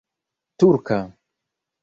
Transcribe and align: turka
turka 0.59 0.99